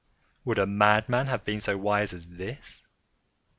—would 0.45 0.57
a 0.57 0.65
madman 0.65 1.27
have 1.27 1.45
been 1.45 1.61
so 1.61 1.77
wise 1.77 2.11
as 2.11 2.27
this? 2.27 2.83